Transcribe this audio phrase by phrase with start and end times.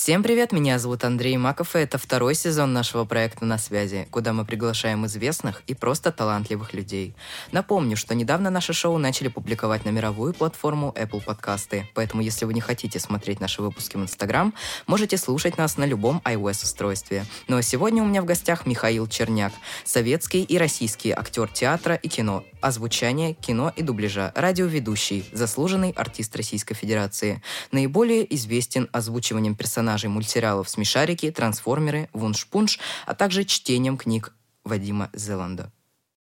[0.00, 4.32] Всем привет, меня зовут Андрей Маков, и это второй сезон нашего проекта «На связи», куда
[4.32, 7.16] мы приглашаем известных и просто талантливых людей.
[7.50, 12.54] Напомню, что недавно наше шоу начали публиковать на мировую платформу Apple подкасты, поэтому если вы
[12.54, 14.54] не хотите смотреть наши выпуски в Instagram,
[14.86, 17.26] можете слушать нас на любом iOS-устройстве.
[17.48, 19.52] Ну а сегодня у меня в гостях Михаил Черняк,
[19.84, 26.76] советский и российский актер театра и кино, озвучания, кино и дубляжа, радиоведущий, заслуженный артист Российской
[26.76, 27.42] Федерации.
[27.72, 35.72] Наиболее известен озвучиванием персонажей персонажей мультсериалов «Смешарики», «Трансформеры», «Вунш-Пунш», а также чтением книг Вадима Зеланда.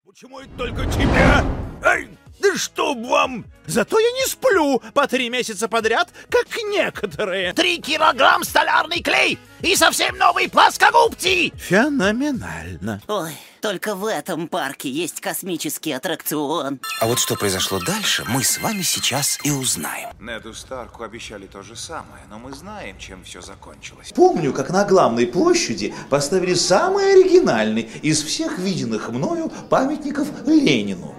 [0.04, 1.46] Почему это только тебя?
[1.84, 2.10] Эй,
[2.42, 3.46] да чтоб вам!
[3.68, 7.54] Зато я не сплю по три месяца подряд, как некоторые.
[7.54, 11.52] Три килограмм столярный клей и совсем новый плоскогубцы!
[11.56, 13.02] Феноменально.
[13.08, 13.32] Ой,
[13.62, 16.80] только в этом парке есть космический аттракцион.
[17.00, 20.10] А вот что произошло дальше, мы с вами сейчас и узнаем.
[20.20, 24.12] Неду Старку обещали то же самое, но мы знаем, чем все закончилось.
[24.16, 31.16] Помню, как на главной площади поставили самый оригинальный из всех виденных мною памятников Ленину.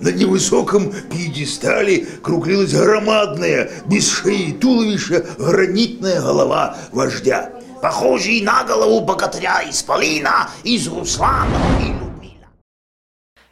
[0.00, 7.52] На невысоком пьедестале круглилась громадная, без шеи и туловища, гранитная голова вождя.
[7.82, 12.48] Похожий на голову богатыря из Полина, из Руслана и Людмила.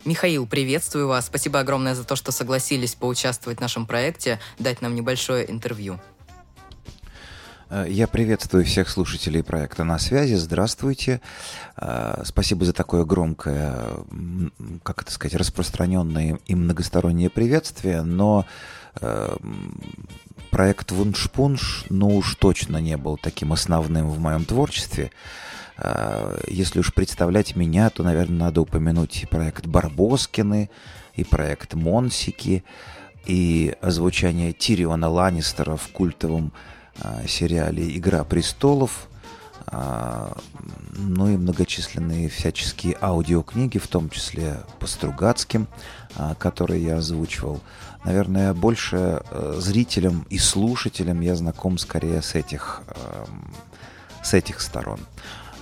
[0.06, 1.26] Михаил, приветствую вас.
[1.26, 6.00] Спасибо огромное за то, что согласились поучаствовать в нашем проекте, дать нам небольшое интервью.
[7.70, 10.34] Э, Я приветствую всех слушателей проекта «На связи».
[10.34, 11.20] Здравствуйте.
[11.76, 13.74] Э, Спасибо за такое громкое,
[14.82, 18.46] как это сказать, распространенное и многостороннее приветствие, но
[19.00, 19.36] э,
[20.50, 25.10] проект «Вуншпунш» ну уж точно не был таким основным в моем творчестве.
[26.48, 30.70] Если уж представлять меня, то, наверное, надо упомянуть и проект «Барбоскины»,
[31.14, 32.64] и проект «Монсики»,
[33.26, 36.52] и озвучание Тириона Ланнистера в культовом
[37.26, 39.08] сериале «Игра престолов»,
[39.70, 40.36] а,
[40.96, 45.68] ну и многочисленные всяческие аудиокниги, в том числе по Стругацким,
[46.16, 47.60] а, которые я озвучивал.
[48.04, 53.52] Наверное, больше э, зрителям и слушателям я знаком скорее с этих, эм,
[54.22, 55.00] с этих сторон.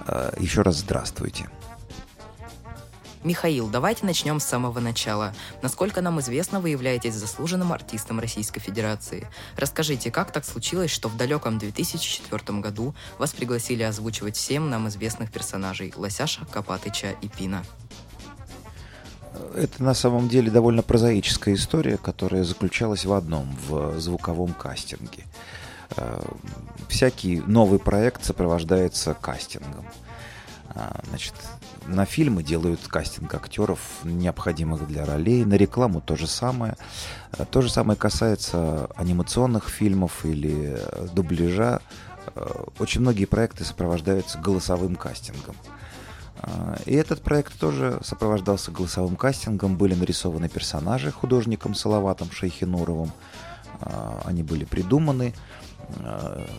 [0.06, 1.48] Э, Еще раз здравствуйте.
[3.26, 5.34] Михаил, давайте начнем с самого начала.
[5.60, 9.26] Насколько нам известно, вы являетесь заслуженным артистом Российской Федерации.
[9.56, 15.32] Расскажите, как так случилось, что в далеком 2004 году вас пригласили озвучивать всем нам известных
[15.32, 17.64] персонажей Лосяша, Копатыча и Пина?
[19.56, 25.24] Это на самом деле довольно прозаическая история, которая заключалась в одном, в звуковом кастинге.
[25.96, 26.22] Э,
[26.88, 29.84] Всякий новый проект сопровождается кастингом.
[30.68, 31.34] А, Значит,
[31.86, 36.76] на фильмы делают кастинг актеров, необходимых для ролей, на рекламу то же самое.
[37.36, 41.80] Э, То же самое касается анимационных фильмов или э, дубляжа.
[42.34, 45.56] Э, Очень многие проекты сопровождаются голосовым кастингом.
[46.84, 49.78] И этот проект тоже сопровождался голосовым кастингом.
[49.78, 53.10] Были нарисованы персонажи художником Салаватом Шейхинуровым.
[54.22, 55.32] Они были придуманы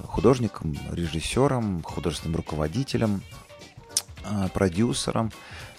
[0.07, 3.21] художником, режиссером, художественным руководителем,
[4.53, 5.31] продюсером.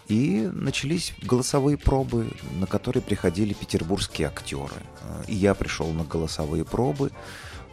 [0.09, 4.83] И начались голосовые пробы, на которые приходили петербургские актеры.
[5.03, 7.11] А, И я пришел на голосовые пробы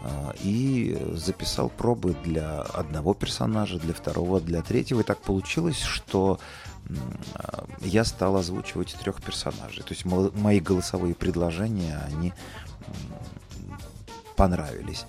[0.02, 5.00] а, и записал пробы для одного персонажа, для второго, для третьего.
[5.00, 6.40] И так получилось, что
[7.80, 9.84] я стал озвучивать трех персонажей.
[9.84, 12.34] То есть мо- мои голосовые предложения, они
[14.36, 15.06] понравились.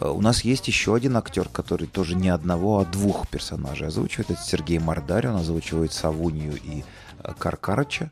[0.00, 4.30] Э, У нас есть еще один актер, который тоже не одного, а двух персонажей озвучивает.
[4.30, 6.84] Это Сергей Мордарь, он озвучивает Савунью и
[7.22, 8.10] э, Каркарыча.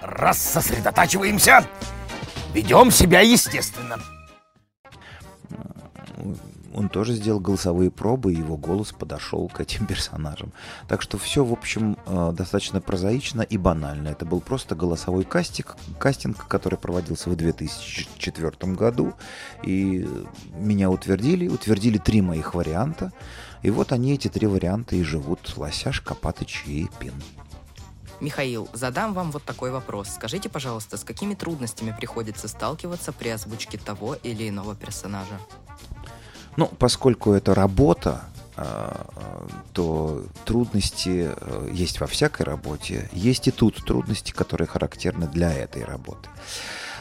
[0.00, 1.66] Раз сосредотачиваемся,
[2.52, 3.98] ведем себя естественно.
[6.76, 10.52] Он тоже сделал голосовые пробы, и его голос подошел к этим персонажам.
[10.88, 14.08] Так что все, в общем, э, достаточно прозаично и банально.
[14.08, 19.14] Это был просто голосовой кастинг, кастинг который проводился в 2004 году.
[19.62, 20.06] И
[20.52, 23.10] меня утвердили, утвердили три моих варианта.
[23.62, 25.54] И вот они, эти три варианта, и живут.
[25.56, 27.14] Лосяш, Копатыч и Пин.
[28.20, 30.08] Михаил, задам вам вот такой вопрос.
[30.14, 35.38] Скажите, пожалуйста, с какими трудностями приходится сталкиваться при озвучке того или иного персонажа?
[36.56, 38.22] Ну, поскольку это работа,
[38.56, 43.10] а, а, то трудности э, есть во всякой работе.
[43.12, 46.30] Есть и тут трудности, которые характерны для этой работы.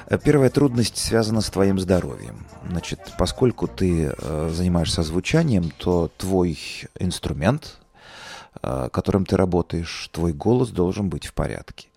[0.07, 2.46] Э, Первая трудность связана с твоим здоровьем.
[2.69, 6.60] Значит, поскольку ты э, занимаешься звучанием, то твой
[7.00, 7.80] инструмент,
[8.62, 11.88] которым ты работаешь, твой голос должен быть в порядке.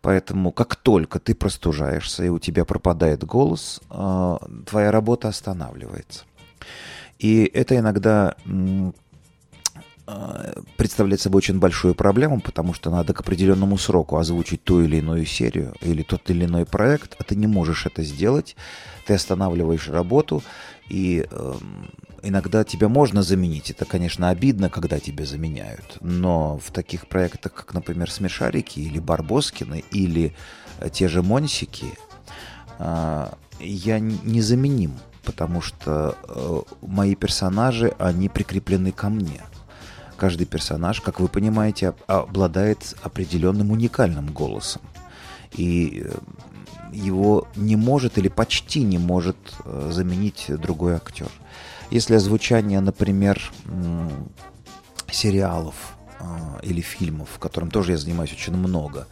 [0.00, 6.24] Поэтому как только ты простужаешься и у тебя пропадает голос, твоя работа останавливается.
[7.18, 8.36] И это иногда
[10.06, 14.96] э, представляет собой очень большую проблему, потому что надо к определенному сроку озвучить ту или
[14.96, 18.56] иную серию или тот или иной проект, а ты не можешь это сделать.
[19.06, 20.42] Ты останавливаешь работу,
[20.88, 21.54] и э,
[22.22, 23.70] иногда тебя можно заменить.
[23.70, 25.98] Это, конечно, обидно, когда тебя заменяют.
[26.00, 30.34] Но в таких проектах, как, например, «Смешарики» или «Барбоскины» или
[30.80, 31.86] э, те же «Монсики»,
[32.78, 33.28] э,
[33.60, 34.92] я незаменим,
[35.28, 39.42] потому что э, мои персонажи, они прикреплены ко мне.
[40.16, 44.80] Каждый персонаж, как вы понимаете, обладает определенным уникальным голосом.
[45.52, 46.14] И э,
[46.94, 49.36] его не может или почти не может
[49.66, 51.28] э, заменить другой актер.
[51.90, 53.52] Если озвучание, например,
[55.10, 55.74] сериалов
[56.20, 59.06] а, или фильмов, в котором тоже я занимаюсь очень много,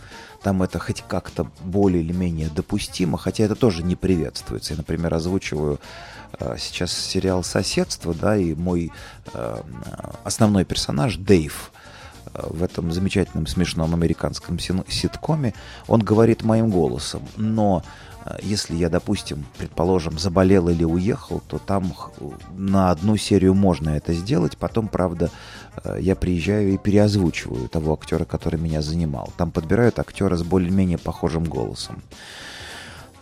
[0.47, 4.75] там это хоть как-то более или менее допустимо, хотя это тоже не приветствуется.
[4.75, 5.81] Я, например, озвучиваю
[6.39, 8.93] а, сейчас сериал «Соседство», да, и мой
[9.35, 9.65] а,
[10.23, 11.73] основной персонаж Дэйв
[12.33, 15.53] в этом замечательном смешном американском ситкоме,
[15.89, 17.83] он говорит моим голосом, но
[18.27, 21.93] Э, если я, допустим, предположим, заболел или уехал, то там
[22.57, 24.57] на одну серию можно это сделать.
[24.57, 25.31] Потом, правда, э,
[25.99, 29.33] я приезжаю и переозвучиваю того актера, который меня занимал.
[29.37, 32.03] Там подбирают актера с более-менее похожим голосом.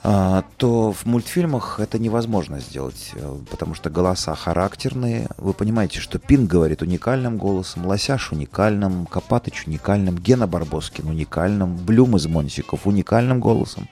[0.07, 5.29] А, то в мультфильмах это невозможно сделать, э, потому что голоса характерные.
[5.39, 12.17] Вы понимаете, что Пин говорит уникальным голосом, Лосяш уникальным, Копатыч уникальным, Гена Барбоскин уникальным, Блюм
[12.17, 13.89] из Монсиков уникальным голосом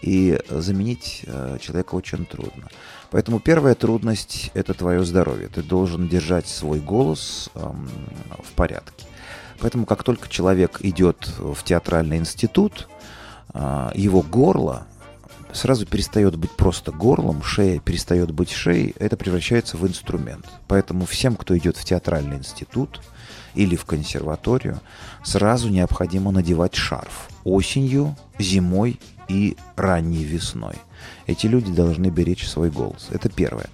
[0.00, 2.68] и заменить э, человека очень трудно.
[3.10, 5.48] Поэтому первая трудность– это твое здоровье.
[5.48, 7.88] Ты должен держать свой голос эм,
[8.44, 9.06] в порядке.
[9.60, 12.88] Поэтому как только человек идет в театральный институт,
[13.54, 14.86] э, его горло
[15.52, 20.46] сразу перестает быть просто горлом, шея перестает быть шеей, это превращается в инструмент.
[20.66, 23.00] Поэтому всем, кто идет в театральный институт
[23.54, 24.80] или в консерваторию,
[25.24, 27.28] сразу необходимо надевать шарф.
[27.44, 30.76] Осенью, зимой и ранней весной.
[31.26, 33.08] Эти люди должны беречь свой голос.
[33.10, 33.66] Это первое.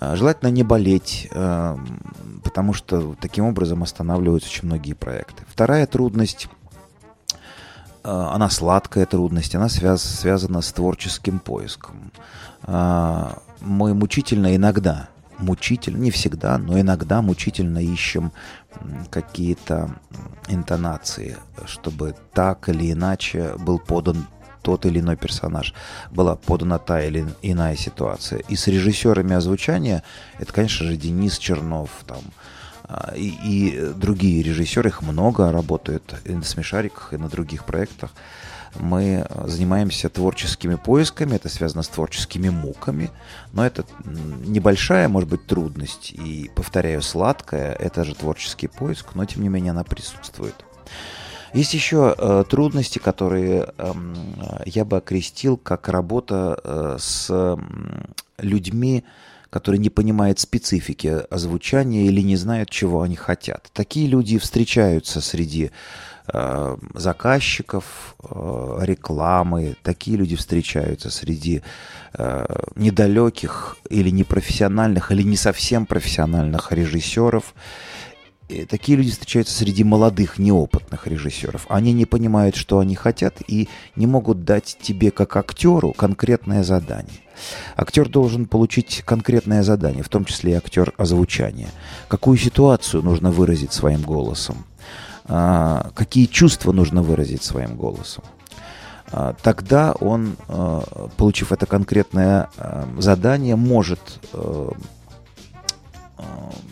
[0.00, 1.78] А, желательно не болеть, а,
[2.42, 5.44] потому что таким образом останавливаются очень многие проекты.
[5.46, 6.48] Вторая трудность,
[8.02, 12.12] а, она сладкая трудность, она связ, связана с творческим поиском.
[12.66, 15.08] Мы мучительно иногда,
[15.38, 18.32] мучительно, не всегда, но иногда мучительно ищем
[19.10, 19.96] какие-то
[20.48, 21.36] интонации,
[21.66, 24.26] чтобы так или иначе был подан
[24.62, 25.74] тот или иной персонаж,
[26.10, 28.40] была подана та или иная ситуация.
[28.48, 30.02] И с режиссерами озвучания,
[30.38, 32.20] это, конечно же, Денис Чернов, там,
[32.84, 38.10] а, и, и другие режиссеры, их много, работают и на «Смешариках», и на других проектах.
[38.78, 43.10] Мы занимаемся творческими поисками, это связано с творческими муками,
[43.52, 49.42] но это небольшая, может быть, трудность, и, повторяю, сладкая, это же творческий поиск, но, тем
[49.42, 50.54] не менее, она присутствует.
[51.52, 53.92] Есть еще э, трудности, которые э,
[54.66, 57.56] я бы окрестил как работа э, с э,
[59.50, 63.68] которые не понимают специфики озвучания или не знают, чего они хотят.
[63.72, 65.72] Такие люди встречаются среди
[66.32, 71.62] э, заказчиков э, рекламы, такие люди встречаются среди
[72.14, 77.54] э, недалеких или непрофессиональных, или не совсем профессиональных режиссеров
[78.68, 81.66] такие люди встречаются среди молодых, неопытных режиссеров.
[81.68, 87.20] Они не понимают, что они хотят, и не могут дать тебе, как актеру, конкретное задание.
[87.76, 91.68] Актер должен получить конкретное задание, в том числе и актер озвучания.
[92.08, 94.64] Какую ситуацию нужно выразить своим голосом?
[95.24, 98.24] А, какие чувства нужно выразить своим голосом?
[99.12, 102.48] А, тогда он, а, получив это конкретное
[102.98, 104.00] задание, может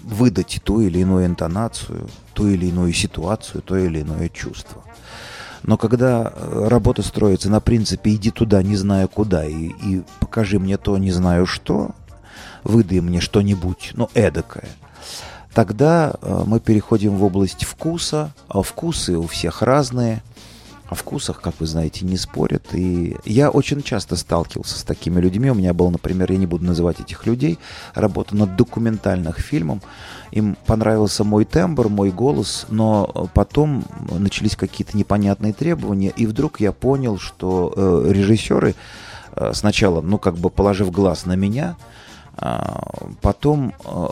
[0.03, 4.83] выдать ту или иную интонацию, ту или иную ситуацию, то или иное чувство.
[5.69, 10.59] Но когда э, работа строится на принципе «иди туда, не знаю куда, и, и покажи
[10.59, 11.91] мне то, не знаю что»,
[12.65, 14.65] «выдай мне что-нибудь, ну, эдакое»,
[15.53, 20.23] тогда э, мы переходим в область вкуса, а вкусы у всех разные–
[20.89, 22.75] о вкусах, как вы знаете, не спорят.
[22.75, 25.51] И я очень часто сталкивался с такими людьми.
[25.51, 27.59] У меня был, например, я не буду называть этих людей,
[27.95, 29.83] работа над документальным фильмом.
[30.31, 36.73] Им понравился мой тембр, мой голос, но потом начались какие-то непонятные требования, и вдруг я
[36.73, 38.75] понял, что э, режиссеры
[39.33, 41.77] э, сначала, ну, как бы положив глаз на меня,
[42.41, 42.59] э,
[43.23, 44.07] потом э,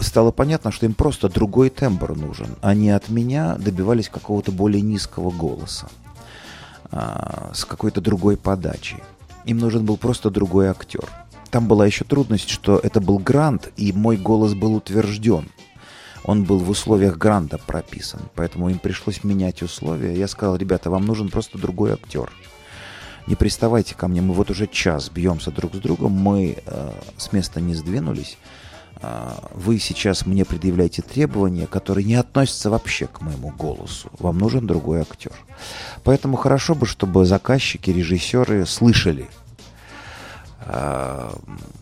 [0.00, 2.56] стало понятно, что им просто другой тембр нужен.
[2.60, 5.88] Они от меня добивались какого-то более низкого голоса,
[6.92, 8.98] а, с какой-то другой подачей.
[9.44, 11.08] Им нужен был просто другой актер.
[11.50, 15.48] там была еще трудность, что это был грант, и мой голос был утвержден.
[16.24, 20.16] Он был в условиях гранта прописан, поэтому им пришлось менять условия.
[20.16, 22.30] Я сказал, ребята, вам нужен просто другой актер.
[23.26, 27.32] Не приставайте ко мне, мы вот уже час бьемся друг с другом, мы э, с
[27.32, 28.38] места не сдвинулись.
[29.02, 34.10] Э, вы сейчас мне предъявляете требования, которые не относятся вообще к моему голосу.
[34.18, 35.32] Вам нужен другой актер.
[36.04, 39.28] Поэтому хорошо бы, чтобы заказчики, режиссеры слышали
[40.66, 41.30] э,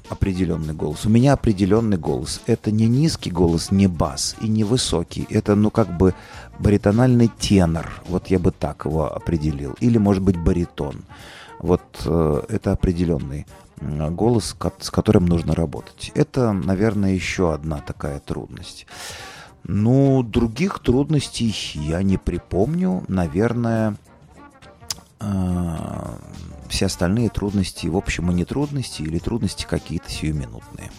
[0.09, 1.07] определенный голос.
[1.07, 2.41] У меня определенный голос.
[2.47, 5.27] Это не низкий голос, не бас и не высокий.
[5.31, 6.15] Это, ну, как бы
[6.59, 8.01] баритональный тенор.
[8.07, 9.77] Вот я бы так его определил.
[9.81, 11.03] Или, может быть, баритон.
[11.61, 13.47] Вот э, это определенный
[13.81, 16.13] голос, с которым нужно работать.
[16.15, 18.87] Это, наверное, еще одна такая трудность.
[19.65, 23.05] Ну, других трудностей я не припомню.
[23.09, 23.97] Наверное,
[25.21, 25.77] э,
[26.69, 30.91] все остальные трудности, в общем, и не трудности, или трудности какие-то сиюминутные.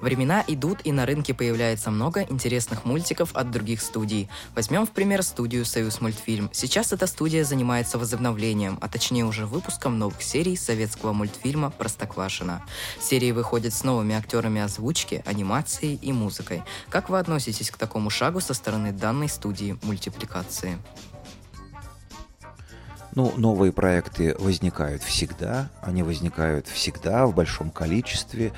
[0.00, 4.28] Времена идут, и на рынке появляется много интересных мультиков от других студий.
[4.54, 6.50] Возьмем в пример студию «Союз мультфильм».
[6.52, 12.62] Сейчас эта студия занимается возобновлением, а точнее уже выпуском новых серий советского мультфильма «Простоквашино».
[13.00, 16.62] Серии выходят с новыми актерами озвучки, анимацией и музыкой.
[16.90, 20.78] Как вы относитесь к такому шагу со стороны данной студии мультипликации?
[23.18, 28.52] Ну, новые проекты возникают всегда, они возникают всегда в большом количестве.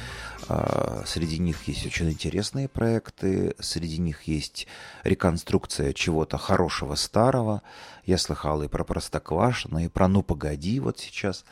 [0.52, 4.66] А, среди них есть очень интересные проекты, среди них есть
[5.04, 7.62] реконструкция чего-то хорошего старого.
[8.04, 11.44] Я слыхал и про Простоквашино, и про «Ну, погоди» вот сейчас.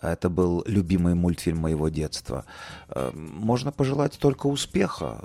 [0.00, 2.44] Это был любимый мультфильм моего детства.
[2.88, 5.24] А, можно пожелать только успеха.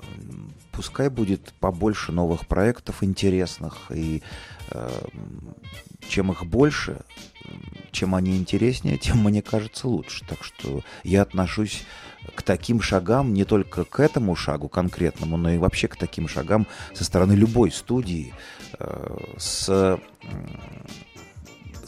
[0.72, 4.22] Пускай будет побольше новых проектов интересных, и
[4.70, 5.06] а,
[6.08, 7.00] чем их больше,
[7.90, 10.24] чем они интереснее, тем, мне кажется, лучше.
[10.26, 11.84] Так что я отношусь
[12.34, 16.66] к таким шагам, не только к этому шагу конкретному, но и вообще к таким шагам
[16.94, 18.34] со стороны любой студии
[18.78, 19.98] э, с,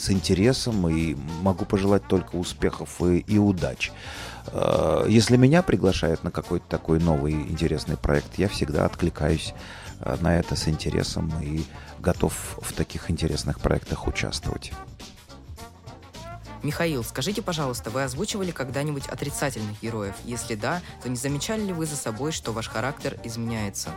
[0.03, 3.93] с интересом и могу пожелать только успехов и, и удач.
[4.49, 9.55] Э, если меня приглашают на какой-то такой новый интересный проект, я всегда откликаюсь
[10.01, 11.65] э, на это с интересом и
[12.01, 14.73] готов в таких интересных проектах участвовать.
[16.65, 20.15] Михаил, скажите, пожалуйста, вы озвучивали когда-нибудь отрицательных героев?
[20.25, 23.91] Если да, то не замечали ли вы за собой, что ваш характер изменяется?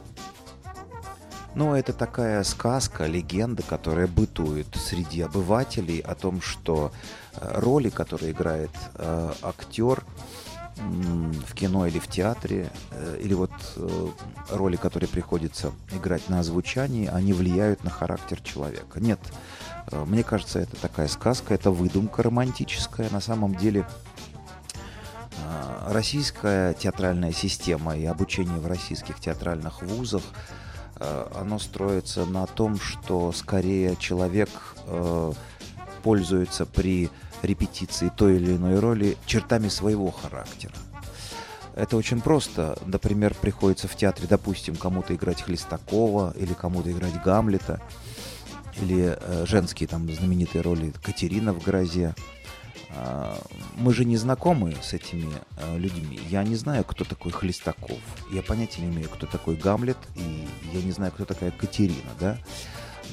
[1.55, 6.91] Ну, это такая сказка, легенда, которая бытует среди обывателей о том, что
[7.33, 10.03] э, роли, которые играет э, актер
[10.75, 14.07] в кино или в театре, э, или вот э,
[14.49, 18.99] роли, которые приходится играть на озвучании, они влияют на характер человека.
[18.99, 19.19] Нет,
[19.91, 23.09] мне кажется, это такая сказка, это выдумка романтическая.
[23.11, 23.87] На самом деле
[25.87, 30.23] российская театральная система и обучение в российских театральных вузах,
[30.99, 34.49] оно строится на том, что скорее человек
[36.03, 37.09] пользуется при
[37.41, 40.73] репетиции той или иной роли чертами своего характера.
[41.75, 42.77] Это очень просто.
[42.85, 47.81] Например, приходится в театре, допустим, кому-то играть Хлестакова или кому-то играть Гамлета–
[48.81, 52.13] или э, женские там знаменитые роли Катерина в «Грозе».
[52.89, 53.37] Э,
[53.77, 56.19] мы же не знакомы с этими э, людьми.
[56.29, 57.99] Я не знаю, кто такой Хлестаков.
[58.31, 62.37] Я понятия не имею, кто такой Гамлет, и я не знаю, кто такая Катерина, да?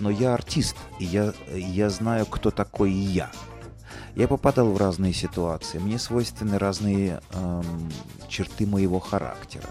[0.00, 3.30] Но я артист, и я, я знаю, кто такой я.
[4.14, 5.78] Я попадал в разные ситуации.
[5.78, 7.90] Мне свойственны разные эм,
[8.28, 9.68] черты моего характера.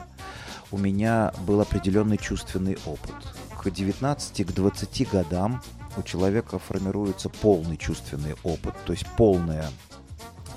[0.71, 3.15] У меня был определенный чувственный опыт.
[3.61, 5.61] К 19, к 20 годам
[5.97, 9.69] у человека формируется полный чувственный опыт, то есть полная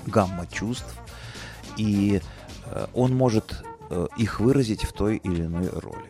[0.05, 0.95] гамма чувств,
[1.77, 2.21] и
[2.65, 6.09] э, он может э, их выразить в той или иной роли.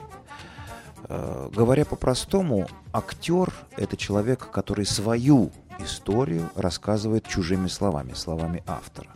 [1.07, 9.09] Э, говоря по-простому, актер– это человек, который свою историю рассказывает чужими словами, словами автора.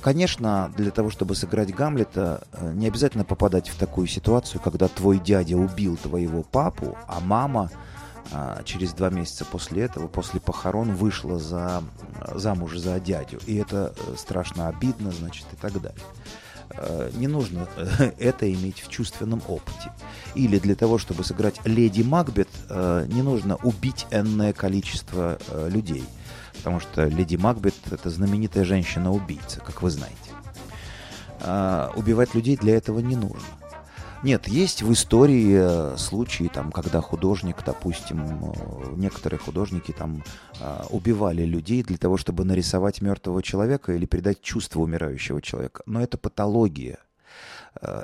[0.00, 5.56] Конечно, для того, чтобы сыграть Гамлета, не обязательно попадать в такую ситуацию, когда твой дядя
[5.56, 7.70] убил твоего папу, а мама
[8.64, 11.82] через два месяца после этого, после похорон, вышла за,
[12.34, 13.38] замуж за дядю.
[13.46, 16.00] И это э, страшно обидно, значит, и так далее.
[16.70, 19.92] Э, не нужно э, это иметь в чувственном опыте.
[20.34, 26.04] Или для того, чтобы сыграть леди Макбет, не нужно убить энное количество людей.
[26.58, 30.16] Потому что леди Макбет– это знаменитая женщина-убийца, как вы знаете.
[31.40, 33.55] А убивать людей для этого не нужно.
[34.26, 40.24] Нет, есть в истории э, случаи, там, когда художник, допустим, э, некоторые художники там
[40.58, 45.84] э, убивали людей для того, чтобы нарисовать мертвого человека или передать чувство умирающего человека.
[45.86, 46.98] Но это патология.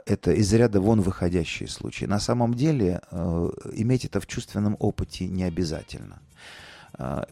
[0.06, 2.04] Это из ряда вон выходящие случаи.
[2.04, 3.00] На самом деле
[3.72, 6.20] иметь это в чувственном опыте не обязательно.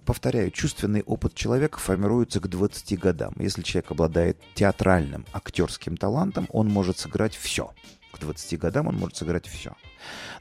[0.06, 3.34] Повторяю, чувственный опыт человека формируется к 20 годам.
[3.36, 7.72] Если человек обладает театральным, актерским талантом, он может сыграть все.
[8.12, 9.74] К 20 годам он может сыграть все.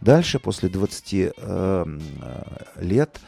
[0.02, 1.86] Дальше, после 20 э,
[2.78, 3.20] лет,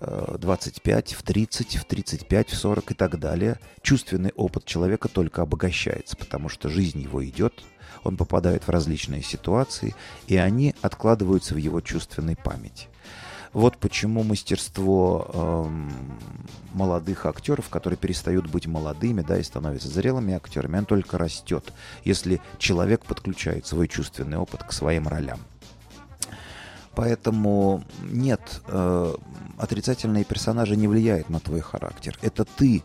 [0.00, 6.16] 25, в 30, в 35, в 40 и так далее, чувственный опыт человека только обогащается,
[6.16, 7.64] потому что жизнь его идет,
[8.04, 9.94] он попадает в различные ситуации,
[10.26, 12.88] и они откладываются в его чувственной памяти.
[13.52, 15.90] Вот почему мастерство эм,
[16.74, 21.72] молодых актеров, которые перестают быть молодыми, да, и становятся зрелыми актерами, оно только растет,
[22.04, 25.40] если человек подключает свой чувственный опыт к своим ролям.
[26.94, 29.14] Поэтому нет, э,
[29.56, 32.18] отрицательные персонажи не влияют на твой характер.
[32.22, 32.82] Это ты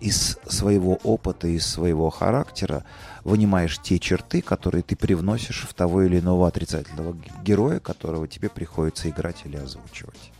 [0.00, 2.84] из своего опыта, из своего характера
[3.24, 9.08] вынимаешь те черты, которые ты привносишь в того или иного отрицательного героя, которого тебе приходится
[9.08, 10.32] играть или озвучивать.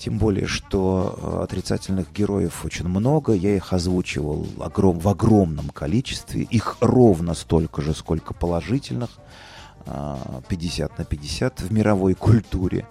[0.00, 3.34] Тем более, что э, отрицательных героев очень много.
[3.34, 6.42] Я их озвучивал огром, в огромном количестве.
[6.44, 9.10] Их ровно столько же, сколько положительных.
[9.84, 12.86] 50 на 50 в мировой культуре,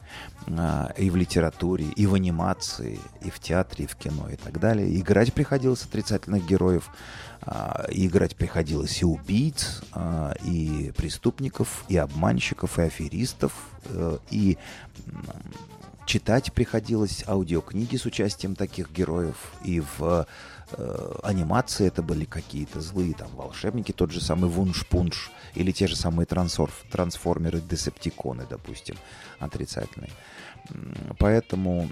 [0.98, 5.00] и в литературе, и в анимации, и в театре, и в кино, и так далее.
[5.00, 6.90] Играть приходилось отрицательных героев,
[7.42, 13.54] а, играть приходилось и убийц, а, и преступников, и обманщиков, и аферистов,
[13.86, 14.58] э, и
[16.10, 20.26] читать приходилось аудиокниги с участием таких героев, и в
[20.72, 25.96] э, анимации это были какие-то злые там волшебники, тот же самый Вунш-Пунш, или те же
[25.96, 28.96] самые трансорф, трансформеры, десептиконы, допустим,
[29.38, 30.10] отрицательные.
[31.20, 31.92] Поэтому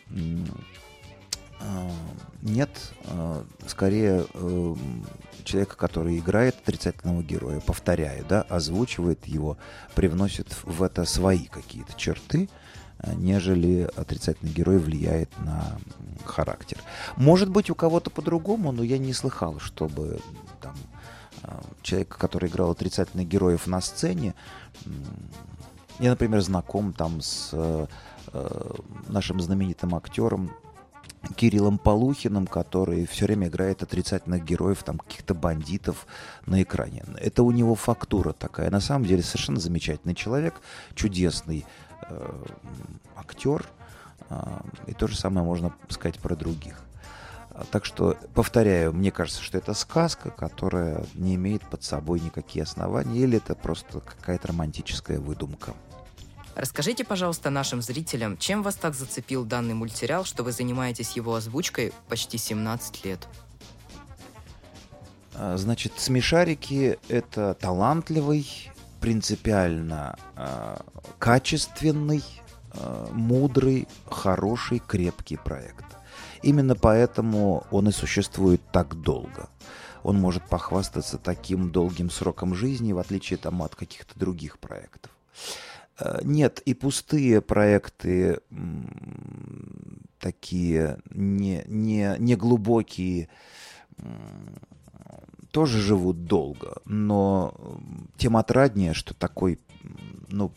[1.60, 1.90] э,
[2.42, 2.72] нет,
[3.04, 4.76] э, скорее э,
[5.44, 9.60] человека, который играет отрицательного героя, повторяю, да, озвучивает его,
[9.94, 12.50] привносит в это свои какие-то черты,
[13.16, 15.78] нежели отрицательный герой влияет на
[16.26, 16.80] характер.
[17.16, 20.20] Может быть, у кого-то по-другому, но я не слыхал, чтобы
[20.62, 20.76] там,
[21.82, 24.34] человек, который играл отрицательных героев на сцене,
[26.00, 27.88] я, например, знаком там с э,
[29.08, 30.52] нашим знаменитым актером
[31.36, 36.08] Кириллом Полухиным, который все время играет отрицательных героев, там каких-то бандитов
[36.46, 37.04] на экране.
[37.18, 38.70] Это у него фактура такая.
[38.70, 40.62] На самом деле совершенно замечательный человек,
[40.94, 41.66] чудесный
[42.04, 42.46] э,
[43.16, 43.66] актер.
[44.30, 46.82] Э, и то же самое можно сказать про других.
[47.72, 53.22] Так что, повторяю, мне кажется, что это сказка, которая не имеет под собой никакие основания,
[53.22, 55.74] или это просто какая-то романтическая выдумка.
[56.56, 61.94] Расскажите, пожалуйста, нашим зрителям, чем вас так зацепил данный мультсериал, что вы занимаетесь его озвучкой
[62.10, 63.28] почти 17 лет?
[65.36, 70.78] А, значит, «Смешарики»— это талантливый, принципиально э,
[71.20, 72.24] качественный,
[72.74, 75.86] э, мудрый, хороший, крепкий проект.
[76.44, 79.50] Именно поэтому он и существует так долго.
[80.04, 85.12] Он может похвастаться таким долгим сроком жизни, в отличие там, от каких-то других проектов.
[86.00, 88.40] Э, нет, и пустые проекты
[90.20, 93.30] такие не, не, не глубокие
[95.58, 97.52] тоже живут долго, но
[98.16, 99.58] тем отраднее, что такой
[100.30, 100.52] ну,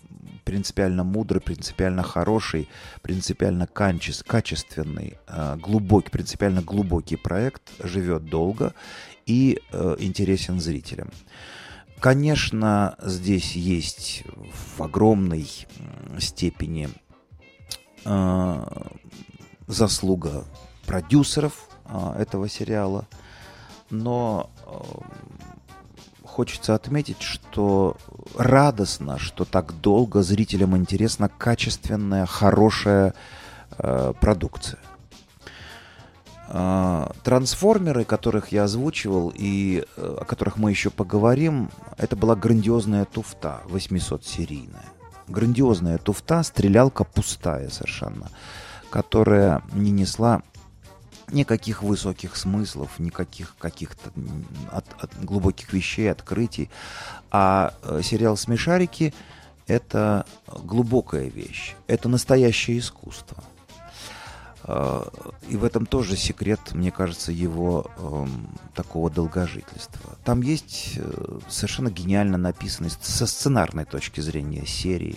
[0.45, 2.69] принципиально мудрый, принципиально хороший,
[3.01, 8.75] принципиально качественный, э, глубокий, принципиально глубокий проект живет долго
[9.25, 11.09] и э, интересен зрителям.
[11.99, 15.49] Конечно, здесь есть в огромной
[16.19, 16.91] степени
[18.05, 18.67] э,
[19.67, 20.45] заслуга
[20.85, 21.71] продюсеров
[22.19, 23.09] этого сериала,
[23.91, 24.51] но
[26.25, 27.97] хочется отметить, что
[28.37, 33.15] радостно, что так долго зрителям интересна качественная, хорошая
[33.79, 34.79] э, продукция.
[36.49, 43.05] Э, трансформеры, которых я озвучивал и э, о которых мы еще поговорим, это была грандиозная
[43.05, 44.87] туфта 800-серийная.
[45.29, 48.31] Грандиозная туфта, стрелялка пустая совершенно,
[48.91, 50.43] которая не несла
[51.33, 54.11] никаких высоких смыслов, никаких каких-то
[54.71, 56.71] от, от глубоких вещей, открытий.
[57.31, 59.15] А э, сериал «Смешарики»—
[59.67, 63.43] это глубокая вещь, это настоящее искусство.
[64.65, 65.03] Э,
[65.49, 68.27] и в этом тоже секрет, мне кажется, его э,
[68.75, 70.17] такого долгожительства.
[70.25, 75.17] Там есть э, совершенно гениально написанный со сценарной точки зрения серии.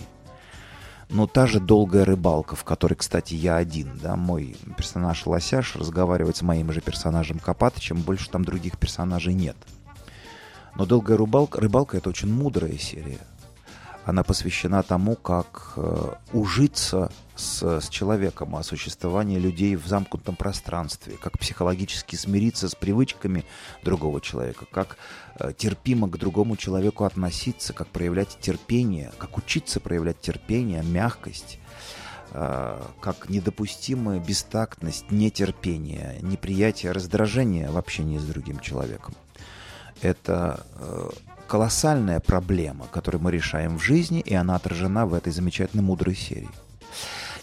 [1.10, 6.36] Но та же долгая рыбалка, в которой, кстати, я один, да, мой персонаж Лосяш разговаривает
[6.36, 9.56] с моим же персонажем Копатычем, больше там других персонажей нет.
[10.76, 13.20] Но долгая рыбалка, рыбалка это очень мудрая серия.
[14.04, 21.16] Она посвящена тому, как э, ужиться с, с человеком, о существовании людей в замкнутом пространстве,
[21.20, 23.44] как психологически смириться с привычками
[23.82, 24.98] другого человека, как
[25.38, 31.58] э, терпимо к другому человеку относиться, как проявлять терпение, как учиться проявлять терпение, мягкость
[32.32, 39.14] э, как недопустимая бестактность, нетерпение, неприятие, раздражение в общении с другим человеком.
[40.02, 40.62] Это
[41.54, 46.50] колоссальная проблема, которую мы решаем в жизни, и она отражена в этой замечательной мудрой серии.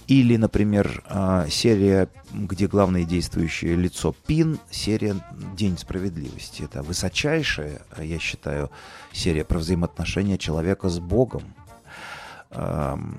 [0.05, 5.15] Или, например, э, серия, где главное действующее лицо Пин, серия
[5.55, 6.63] «День справедливости».
[6.63, 8.69] Это высочайшая, я считаю,
[9.13, 11.43] серия про взаимоотношения человека с Богом.
[12.49, 13.17] Эм,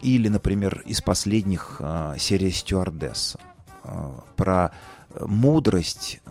[0.00, 3.38] или, например, из последних э, серия «Стюардесса»
[4.36, 4.70] про
[5.20, 6.22] мудрость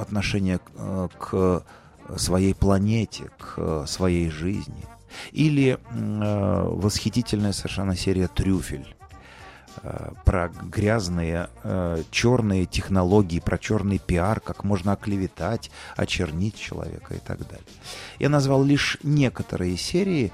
[0.00, 1.64] отношение э, к
[2.16, 4.84] своей планете, к своей жизни.
[5.32, 8.94] Или э, восхитительная совершенно серия «Трюфель»
[9.82, 17.18] э, про грязные э, черные технологии, про черный пиар, как можно оклеветать, очернить человека и
[17.18, 17.66] так далее.
[18.18, 20.32] Я назвал лишь некоторые серии,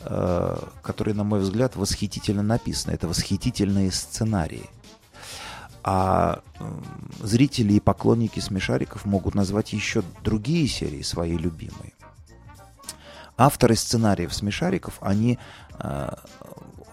[0.00, 2.94] э, которые, на мой взгляд, восхитительно написаны.
[2.94, 4.68] Это восхитительные сценарии.
[5.88, 6.42] А
[7.20, 11.92] зрители и поклонники смешариков могут назвать еще другие серии свои любимые.
[13.36, 15.38] Авторы сценариев смешариков, они
[15.78, 16.08] э,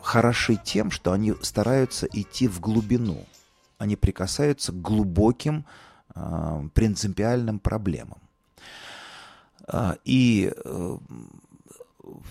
[0.04, 3.26] хороши тем, что они стараются идти в глубину.
[3.80, 5.66] Они прикасаются к глубоким
[6.14, 8.20] э, принципиальным проблемам.
[9.68, 10.98] Э, и э,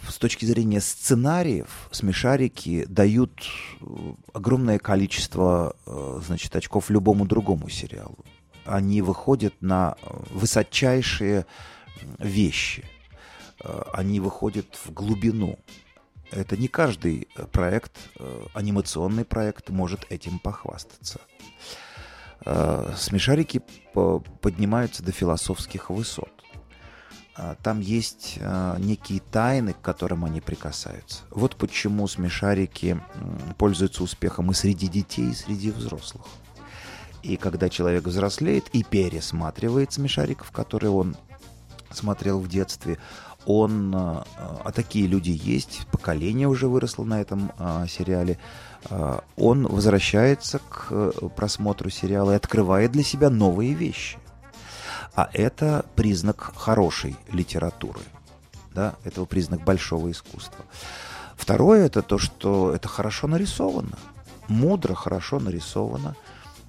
[0.09, 3.33] с точки зрения сценариев смешарики дают
[3.81, 3.85] э,
[4.33, 8.19] огромное количество э, значит, очков любому другому сериалу.
[8.65, 9.97] Они выходят на
[10.31, 11.47] высочайшие
[12.19, 12.85] вещи.
[13.61, 15.59] Э, они выходят в глубину.
[16.31, 17.93] Это не каждый проект,
[18.55, 21.21] анимационный проект может этим похвастаться.
[22.97, 23.61] Смешарики
[23.93, 26.32] поднимаются до философских высот.
[27.35, 31.23] А, там есть а, некие тайны, к которым они прикасаются.
[31.31, 33.01] Вот почему смешарики
[33.57, 36.27] пользуются успехом и среди детей, и среди взрослых.
[37.23, 41.17] И когда человек взрослеет и пересматривает смешариков, которые он
[41.91, 42.99] смотрел в детстве,
[43.47, 44.27] он, а,
[44.65, 47.51] а такие люди есть, поколение уже выросло на этом
[47.89, 48.39] сериале,
[49.37, 54.19] он возвращается к просмотру сериала и открывает для себя новые вещи.
[55.15, 58.01] А это признак хорошей литературы.
[58.75, 58.95] Да?
[59.05, 60.65] Это признак большого искусства.
[61.37, 63.99] Второе это то, что это хорошо нарисовано.
[64.49, 66.17] Мудро, хорошо нарисовано.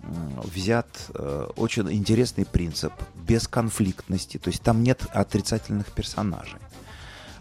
[0.03, 4.37] Взят э, очень интересный принцип бесконфликтности.
[4.37, 6.59] То есть там нет отрицательных персонажей.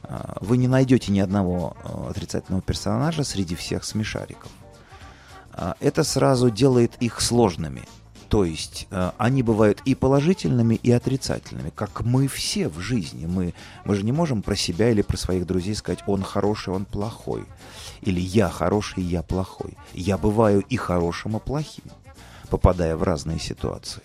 [0.04, 4.50] Э, вы не найдете ни одного э, отрицательного персонажа среди всех смешариков.
[5.54, 7.82] Э, это сразу делает их сложными.
[8.32, 13.26] То есть э, они бывают и положительными, и отрицательными, как мы все в жизни.
[13.26, 13.52] Мы,
[13.84, 17.44] мы же не можем про себя или про своих друзей сказать, он хороший, он плохой.
[18.00, 19.76] Или я хороший, я плохой.
[19.92, 21.84] Я бываю и хорошим, и плохим,
[22.48, 24.02] попадая в разные ситуации.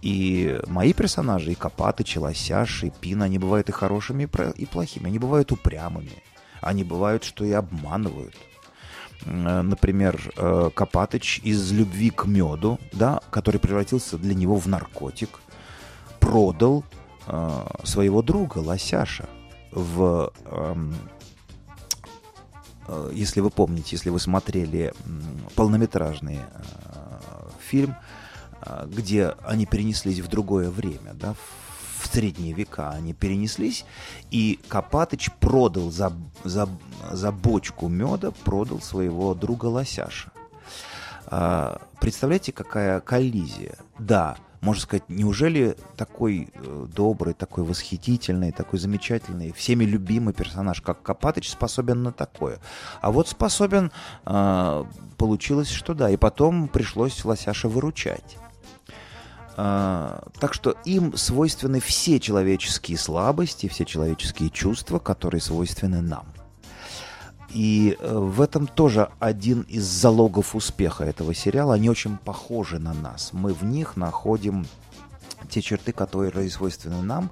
[0.00, 5.08] И мои персонажи, и Копатыч, и Лосяш, и Пин, они бывают и хорошими, и плохими.
[5.08, 6.22] Они бывают упрямыми.
[6.60, 8.36] Они бывают, что и обманывают.
[9.24, 15.40] Э, например, э, Копатыч из любви к меду, да, который превратился для него в наркотик,
[16.20, 16.84] продал
[17.26, 19.28] э, своего друга Лосяша
[19.72, 20.94] в эм,
[23.12, 24.94] если вы помните, если вы смотрели
[25.56, 26.38] полнометражный
[27.60, 27.96] фильм,
[28.86, 31.65] где они перенеслись в другое время, да, в
[32.06, 33.84] средние века они перенеслись,
[34.30, 36.12] и Копатыч продал за,
[36.44, 36.68] за,
[37.10, 40.30] за бочку меда, продал своего друга Лосяша.
[41.26, 43.76] А, представляете, какая коллизия?
[43.98, 51.02] Да, можно сказать, неужели такой э, добрый, такой восхитительный, такой замечательный, всеми любимый персонаж, как
[51.02, 52.58] Копатыч, способен на такое?
[53.00, 53.92] А вот способен,
[54.24, 54.84] э,
[55.18, 58.38] получилось, что да, и потом пришлось Лосяша выручать.
[59.58, 66.26] А, так что им свойственны все человеческие слабости, все человеческие чувства, которые свойственны нам.
[67.48, 71.72] И э, в этом тоже один из залогов успеха этого сериала.
[71.72, 73.30] Они очень похожи на нас.
[73.32, 74.66] Мы в них находим
[75.48, 77.30] те черты, которые свойственны нам,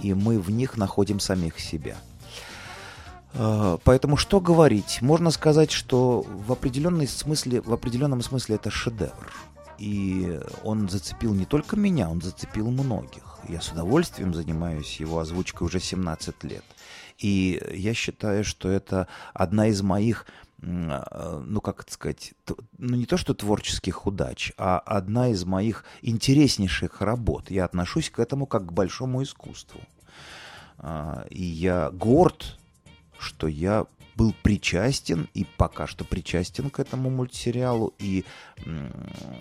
[0.00, 1.96] и мы в них находим самих себя.
[3.34, 5.02] Э, поэтому что говорить?
[5.02, 9.32] Можно сказать, что в, определенной смысле, в определенном смысле это шедевр.
[9.80, 13.38] И он зацепил не только меня, он зацепил многих.
[13.48, 16.64] Я с удовольствием занимаюсь его озвучкой уже 17 лет.
[17.18, 20.26] И я считаю, что это одна из моих
[20.60, 22.34] э, ну, как это сказать,
[22.76, 27.50] ну, не то что творческих удач, а одна из моих интереснейших работ.
[27.50, 29.80] Я отношусь к этому как к большому искусству.
[30.76, 32.58] А, и я горд,
[33.18, 33.86] что я
[34.20, 38.26] был причастен и пока что причастен к этому мультсериалу и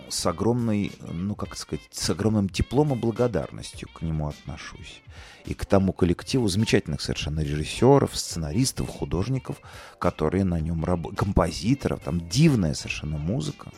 [0.08, 5.02] с огромной, ну как сказать, с огромным теплом и благодарностью к нему отношусь.
[5.44, 9.58] И к тому коллективу замечательных совершенно режиссеров, сценаристов, художников,
[9.98, 13.72] которые на нем работают, композиторов, там дивная совершенно музыка.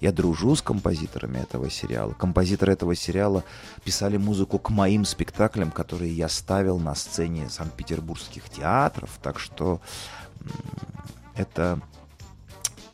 [0.00, 2.14] Я дружу с композиторами этого сериала.
[2.14, 3.44] Композиторы этого сериала
[3.84, 9.18] писали музыку к моим спектаклям, которые я ставил на сцене Санкт-Петербургских театров.
[9.22, 9.82] Так что
[11.34, 11.80] это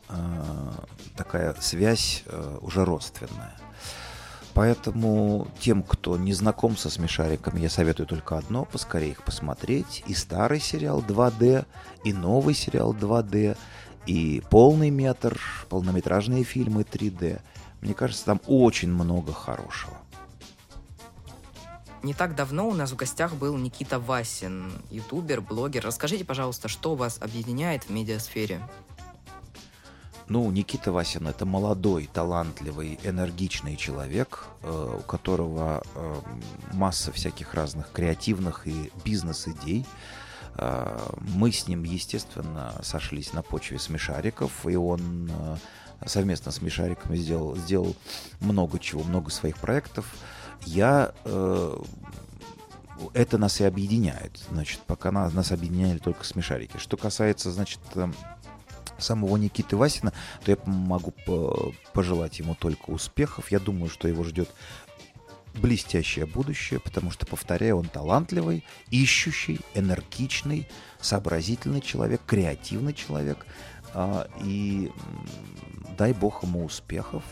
[0.09, 0.71] э,
[1.15, 3.55] такая связь э, уже родственная.
[4.53, 10.03] Поэтому тем, кто не знаком со смешариками, я советую только одно, поскорее их посмотреть.
[10.07, 11.65] И старый сериал 2D,
[12.03, 13.55] и новый сериал 2D,
[14.07, 17.39] и полный метр, полнометражные фильмы 3D.
[17.81, 19.97] Мне кажется, там очень много хорошего.
[22.07, 25.83] Не так давно у нас в гостях был Никита Васин, ютубер, блогер.
[25.83, 28.61] Расскажите, пожалуйста, что вас объединяет в медиасфере?
[30.29, 36.21] Ну, Никита Васин это молодой, талантливый, энергичный человек, э, у которого э,
[36.71, 39.85] масса всяких разных креативных и бизнес-идей.
[40.55, 45.29] Э, мы с ним, естественно, сошлись на почве смешариков, и он
[46.05, 47.97] совместно с смешариками сделал, сделал
[48.39, 50.05] много чего, много своих проектов
[50.65, 51.77] я э,
[53.13, 54.37] это нас и объединяет.
[54.49, 56.77] Значит, пока нас, нас объединяли только смешарики.
[56.77, 58.11] Что касается, значит, э,
[58.97, 61.13] самого Никиты Васина, то я могу
[61.93, 63.51] пожелать ему только успехов.
[63.51, 64.49] Я думаю, что его ждет
[65.57, 70.67] блестящее будущее, потому что, повторяю, он талантливый, ищущий, энергичный,
[71.01, 73.45] сообразительный человек, креативный человек.
[73.93, 74.91] А, и
[75.97, 77.23] дай бог ему успехов.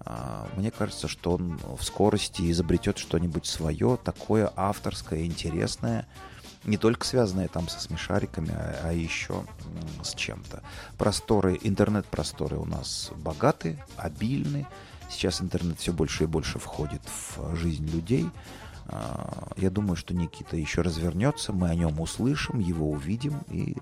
[0.00, 6.06] А, мне кажется, что он в скорости изобретет что-нибудь свое, такое авторское, интересное,
[6.64, 9.44] не только связанное там со смешариками, а, а еще
[10.02, 10.62] с чем-то.
[10.96, 14.66] Просторы, интернет-просторы у нас богаты, обильны.
[15.10, 17.02] Сейчас интернет все больше и больше входит
[17.36, 18.28] в жизнь людей.
[18.92, 23.76] А, я думаю, что Никита еще развернется, мы о нем услышим, его увидим, и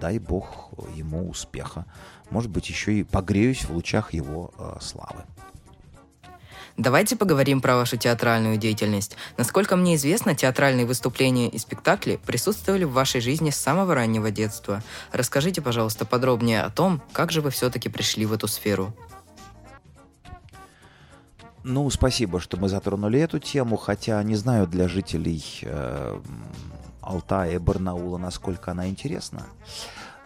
[0.00, 1.84] дай бог ему успеха
[2.32, 5.24] может быть, еще и погреюсь в лучах его э, славы.
[6.78, 9.16] Давайте поговорим про вашу театральную деятельность.
[9.36, 14.82] Насколько мне известно, театральные выступления и спектакли присутствовали в вашей жизни с самого раннего детства.
[15.12, 18.94] Расскажите, пожалуйста, подробнее о том, как же вы все-таки пришли в эту сферу.
[21.64, 26.20] Ну, спасибо, что мы затронули эту тему, хотя не знаю для жителей э,
[27.00, 29.46] Алтая и Барнаула, насколько она интересна.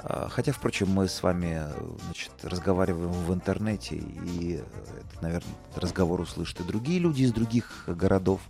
[0.01, 1.63] А, хотя, впрочем, мы с вами
[2.05, 4.63] значит, разговариваем в интернете, и,
[4.99, 8.41] это, наверное, разговор услышат и другие люди из других городов.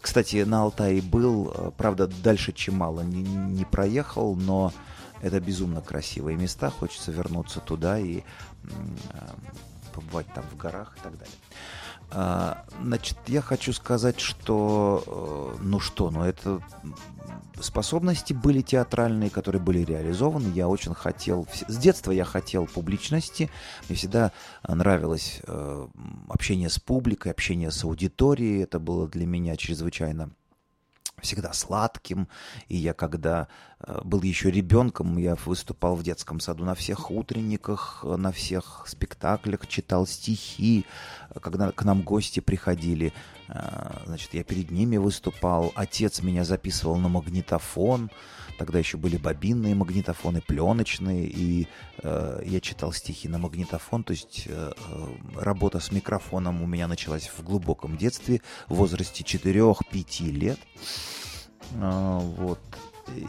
[0.00, 4.72] Кстати, на Алтае был, а, правда, дальше Чемала не, не проехал, но
[5.20, 8.22] это безумно красивые места, хочется вернуться туда и
[9.12, 9.34] а,
[9.92, 11.36] побывать там в горах и так далее.
[12.14, 16.60] Значит, я хочу сказать, что, э, ну что, ну это
[17.60, 20.48] способности были театральные, которые были реализованы.
[20.48, 23.50] Я очень хотел, с детства я хотел публичности.
[23.88, 24.32] Мне всегда
[24.66, 25.88] нравилось э,
[26.28, 28.62] общение с публикой, общение с аудиторией.
[28.62, 30.30] Это было для меня чрезвычайно
[31.20, 32.28] всегда сладким.
[32.68, 33.48] И я, когда
[33.80, 39.66] э, был еще ребенком, я выступал в детском саду на всех утренниках, на всех спектаклях,
[39.66, 40.84] читал стихи.
[41.40, 43.33] Когда к нам гости приходили, э,
[44.06, 45.72] значит, я перед ними выступал.
[45.74, 48.10] Отец меня записывал на магнитофон.
[48.58, 51.66] Тогда еще были бобинные магнитофоны, пленочные, и
[52.02, 54.04] э, я читал стихи на магнитофон.
[54.04, 55.06] То есть э, э
[55.40, 60.58] работа с микрофоном у меня началась в глубоком детстве, в возрасте 4-5 лет.
[61.72, 62.60] Э, вот.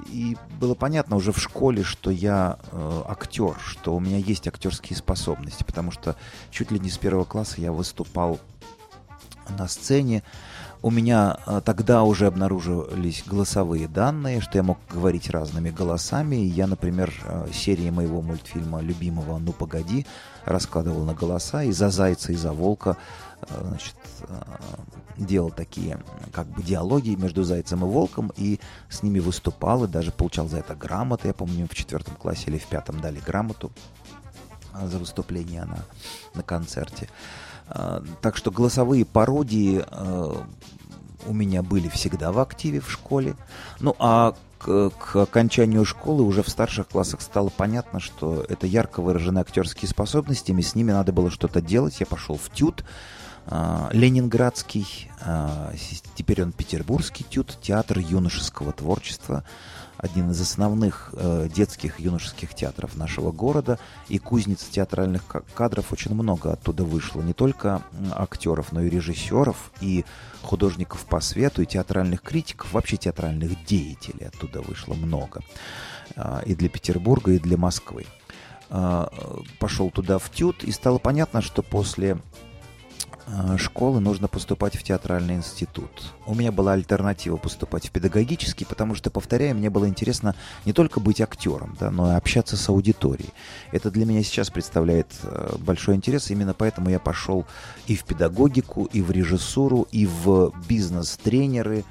[0.10, 4.96] И было понятно уже в школе, что я э, актер, что у меня есть актерские
[4.96, 6.16] способности, потому что
[6.50, 8.40] чуть ли не с первого класса я выступал
[9.50, 10.24] на сцене
[10.86, 16.36] у меня а, тогда уже обнаружились голосовые данные, что я мог говорить разными голосами.
[16.36, 20.06] Я, например, а, серии моего мультфильма любимого «Ну, погоди»
[20.46, 22.98] раскладывал на голоса и за зайца, и за волка
[23.42, 23.96] а, значит,
[25.18, 25.98] делал такие
[26.32, 30.60] как бы диалоги между зайцем и волком, и с ними выступал, и даже получал за
[30.60, 31.30] это грамоты.
[31.30, 33.72] Я помню, в четвертом классе или в пятом дали грамоту
[34.84, 35.80] за выступление на,
[36.36, 37.10] на концерте.
[38.22, 39.84] Так что голосовые пародии
[41.28, 43.36] у меня были всегда в активе в школе.
[43.80, 49.02] Ну а к, к окончанию школы уже в старших классах стало понятно, что это ярко
[49.02, 52.00] выражены актерские способности, и с ними надо было что-то делать.
[52.00, 52.84] Я пошел в ТЮТ,
[53.48, 55.74] э, Ленинградский, э,
[56.16, 59.44] теперь он Петербургский ТЮТ, театр юношеского творчества
[60.06, 66.54] один из основных э, детских юношеских театров нашего города, и кузниц театральных кадров очень много
[66.54, 67.22] оттуда вышло.
[67.22, 67.82] Не только
[68.14, 70.06] актеров, но и режиссеров, и
[70.44, 75.42] художников по свету, и театральных критиков, вообще театральных деятелей оттуда вышло много.
[76.16, 78.06] Э, и для Петербурга, и для Москвы.
[78.70, 79.08] Э,
[79.60, 82.18] пошел туда в ТЮТ, и стало понятно, что после
[83.58, 86.14] школы нужно поступать в театральный институт.
[86.26, 90.36] У меня была альтернатива поступать в педагогический, потому что, повторяю, мне было интересно
[90.66, 93.32] не только быть актером, да, но и общаться с аудиторией.
[93.72, 97.46] Это для меня сейчас представляет э, большой интерес, именно поэтому я пошел
[97.88, 101.84] и в педагогику, и в режиссуру, и в бизнес-тренеры,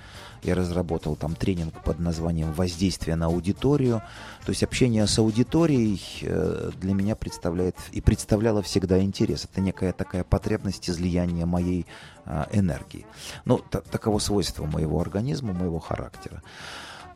[0.45, 4.03] я разработал там тренинг под названием «Воздействие на аудиторию».
[4.45, 9.45] То есть общение с аудиторией э, для меня представляет и представляло всегда интерес.
[9.51, 11.87] Это некая такая потребность излияния моей
[12.27, 13.07] э, энергии.
[13.45, 16.43] Ну, таково свойство моего организма, моего характера.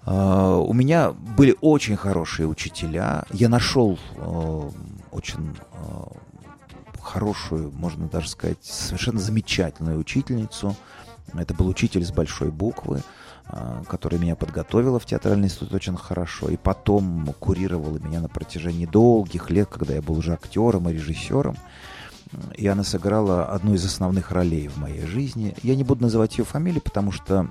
[0.06, 3.24] Uh, у меня были очень хорошие учителя.
[3.30, 3.98] Я нашел
[5.10, 5.54] очень
[7.08, 10.76] хорошую, можно даже сказать, совершенно замечательную учительницу.
[11.34, 13.02] Это был учитель с большой буквы.
[13.50, 18.84] А, которая меня подготовила в театральный институт очень хорошо, и потом курировала меня на протяжении
[18.84, 21.56] долгих лет, когда я был уже актером и режиссером.
[22.56, 25.54] И она сыграла одну из основных ролей в моей жизни.
[25.62, 27.48] Я не буду называть ее фамилию, потому что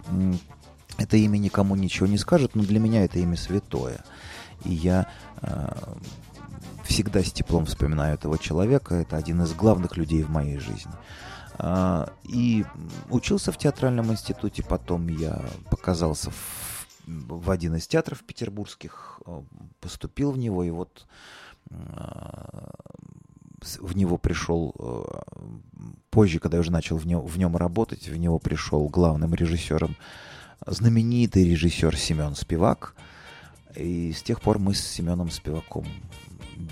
[1.00, 4.04] это имя никому ничего не скажет, но для меня это имя святое.
[4.66, 5.08] И я
[5.42, 5.74] э,
[6.84, 8.94] всегда с теплом вспоминаю этого человека.
[8.94, 10.92] Это один из главных людей в моей жизни.
[11.60, 12.66] А, и
[13.10, 19.44] учился в театральном институте, потом я показался в, в один из театров петербургских, а,
[19.80, 21.08] поступил в него, и вот
[21.72, 22.72] а,
[23.80, 24.74] в него пришел,
[26.12, 29.96] позже, когда я уже начал в нем, в нем работать, в него пришел главным режиссером
[30.66, 32.96] знаменитый режиссер Семен Спивак,
[33.76, 35.86] и с тех пор мы с Семеном Спиваком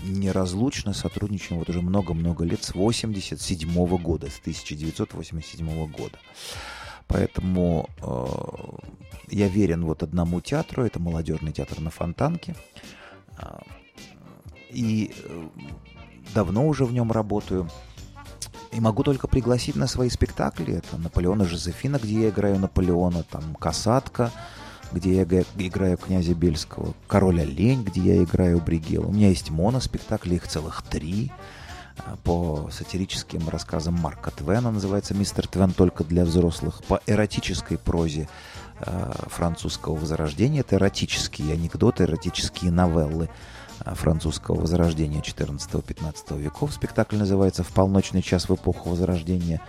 [0.03, 6.17] неразлучно сотрудничаем вот уже много-много лет, с 87 -го года, с 1987 года.
[7.07, 8.25] Поэтому э,
[9.29, 12.55] я верен вот одному театру, это молодежный театр на Фонтанке.
[13.37, 13.61] А,
[14.69, 15.47] и э,
[16.33, 17.69] давно уже в нем работаю.
[18.71, 20.73] И могу только пригласить на свои спектакли.
[20.73, 24.31] Это Наполеона Жозефина, где я играю Наполеона, там Касатка,
[24.91, 29.07] где я играю князя Бельского, «Король олень», где я играю Бригела.
[29.07, 31.31] У меня есть моноспектакли, их целых три
[31.97, 38.29] а, по сатирическим рассказам Марка Твена, называется «Мистер Твен только для взрослых», по эротической прозе
[38.79, 40.61] э, французского возрождения.
[40.61, 43.29] Это эротические анекдоты, эротические новеллы
[43.85, 46.73] французского возрождения 14-15 веков.
[46.73, 49.61] Спектакль называется «В полночный час в эпоху возрождения»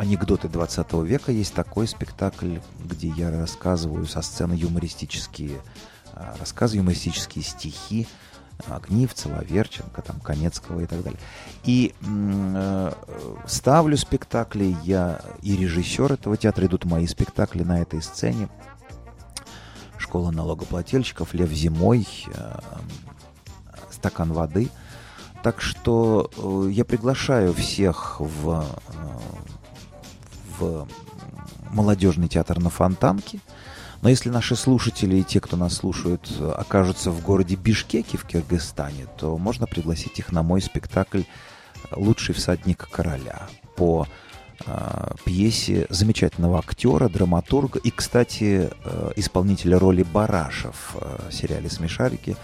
[0.00, 5.60] анекдоты 20 века есть такой спектакль, где я рассказываю со сцены юмористические
[6.14, 8.08] а, рассказы, юмористические стихи
[8.66, 11.20] Огнив, Целоверченко, там, Конецкого и так далее.
[11.64, 12.92] И э,
[13.46, 18.50] ставлю спектакли, я и режиссер этого театра, идут мои спектакли на этой сцене.
[19.96, 22.58] Школа налогоплательщиков, Лев зимой, э,
[23.90, 24.68] стакан воды.
[25.42, 28.66] Так что э, я приглашаю всех в
[31.70, 33.40] молодежный театр на Фонтанке.
[34.02, 39.06] Но если наши слушатели и те, кто нас слушают, окажутся в городе Бишкеке в Киргизстане,
[39.18, 41.22] то можно пригласить их на мой спектакль
[41.92, 43.42] «Лучший всадник короля»
[43.76, 44.06] по
[44.64, 50.96] э, пьесе замечательного актера, драматурга и, кстати, э, исполнителя роли Барашев
[51.28, 52.36] в сериале «Смешарики»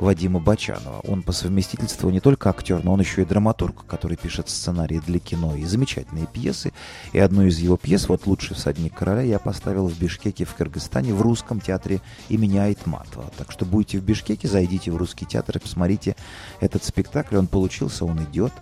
[0.00, 1.00] Вадима Бачанова.
[1.06, 5.18] Он по совместительству не только актер, но он еще и драматург, который пишет сценарии для
[5.18, 6.72] кино и замечательные пьесы.
[7.12, 11.12] И одну из его пьес, вот «Лучший всадник короля», я поставил в Бишкеке в Кыргызстане
[11.12, 13.30] в русском театре имени Айтматова.
[13.36, 16.16] Так что будете в Бишкеке, зайдите в русский театр и посмотрите
[16.60, 17.36] этот спектакль.
[17.36, 18.52] Он получился, он идет.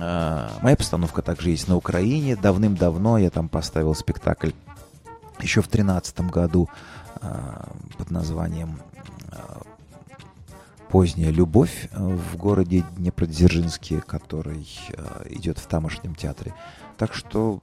[0.00, 2.36] Э, моя постановка также есть на Украине.
[2.36, 4.50] Давным-давно я там поставил спектакль
[5.40, 6.68] еще в 2013 году
[7.20, 7.64] э,
[7.98, 8.78] под названием
[10.90, 14.68] «Поздняя любовь» в городе Днепродзержинске, который
[15.26, 16.52] идет в тамошнем театре.
[16.98, 17.60] Так что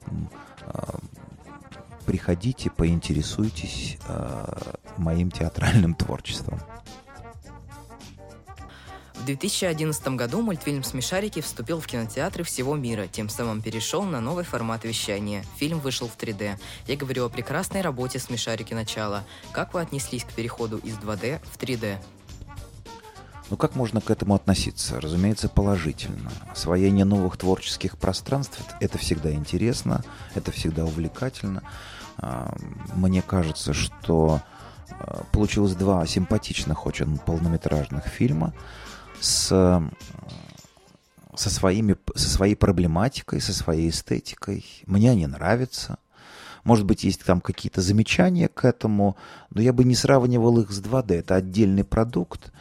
[2.06, 3.98] приходите, поинтересуйтесь
[4.96, 6.58] моим театральным творчеством.
[9.14, 14.44] В 2011 году мультфильм «Смешарики» вступил в кинотеатры всего мира, тем самым перешел на новый
[14.44, 15.44] формат вещания.
[15.58, 16.58] Фильм вышел в 3D.
[16.86, 18.72] Я говорю о прекрасной работе «Смешарики.
[18.72, 19.24] Начало».
[19.52, 21.98] Как вы отнеслись к переходу из 2D в 3D?
[23.50, 25.00] Ну как можно к этому относиться?
[25.00, 26.30] Разумеется, положительно.
[26.50, 31.62] Освоение новых творческих пространств– это всегда интересно, это всегда увлекательно.
[32.18, 32.54] А,
[32.94, 34.42] мне кажется, что
[34.90, 38.52] а, получилось два симпатичных очень полнометражных фильма–
[39.20, 39.48] с,
[41.34, 44.64] со, своими, со своей проблематикой, со своей эстетикой.
[44.86, 45.98] Мне они нравятся.
[46.64, 49.16] Может быть, есть там какие-то замечания к этому,
[49.50, 51.14] но я бы не сравнивал их с 2D.
[51.14, 52.52] Это отдельный продукт.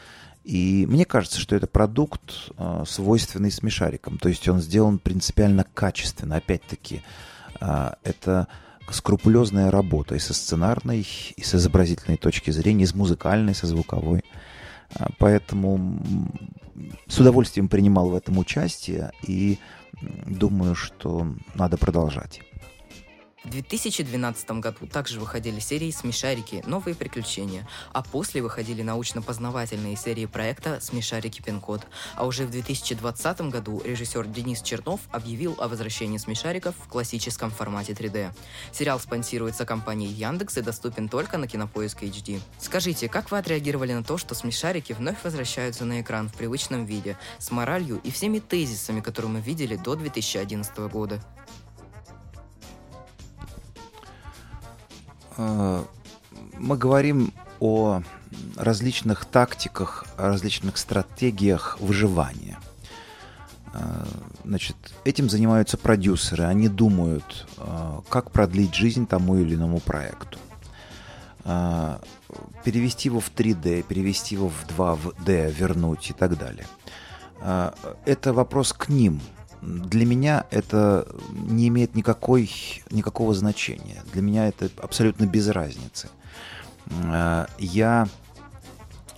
[0.48, 4.18] И мне кажется, что это продукт, э, свойственный смешарикам.
[4.18, 6.38] То есть он сделан принципиально качественно.
[6.38, 7.02] Опять-таки,
[7.60, 8.48] э, это
[8.90, 14.24] скрупулезная работа и со сценарной, и с изобразительной точки зрения, и с музыкальной, со звуковой.
[14.96, 16.00] А, поэтому
[17.08, 19.60] с удовольствием принимал в этом участие и
[20.26, 22.40] думаю, что надо продолжать.
[23.48, 26.62] В 2012 году также выходили серии «Смешарики.
[26.68, 31.42] Новые приключения», а после выходили научно-познавательные серии проекта «Смешарики.
[31.42, 31.88] Пин-код».
[32.18, 37.94] А уже в 2020 году режиссер Денис Чернов объявил о возвращении смешариков в классическом формате
[37.94, 38.34] 3D.
[38.74, 42.42] Сериал спонсируется компанией Яндекс и доступен только на Кинопоиск HD.
[42.60, 47.18] Скажите, как вы отреагировали на то, что смешарики вновь возвращаются на экран в привычном виде,
[47.40, 51.24] с моралью и всеми тезисами, которые мы видели до 2011 года?
[55.38, 58.02] Мы говорим о
[58.56, 62.60] различных тактиках, о различных стратегиях выживания.
[63.74, 64.06] Э,
[64.44, 64.76] значит,
[65.06, 66.46] этим занимаются продюсеры.
[66.46, 70.40] Они думают, э, как продлить жизнь тому или иному проекту.
[72.66, 76.68] Перевести его в 3D, перевести его в 2D, вернуть и так далее.
[78.06, 79.22] Это вопрос к ним–
[79.62, 82.50] для меня это не имеет никакой,
[82.90, 84.04] никакого значения.
[84.14, 86.10] Для меня это абсолютно без разницы.
[86.90, 88.08] Э, я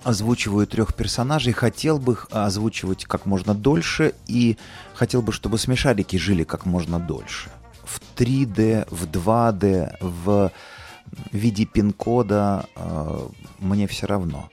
[0.03, 4.57] озвучиваю трех персонажей, хотел бы их озвучивать как можно дольше и
[4.93, 7.49] хотел бы, чтобы смешарики жили как можно дольше.
[7.83, 10.51] В 3D, в 2D, в
[11.31, 13.27] виде пин-кода э,
[13.59, 14.49] мне все равно.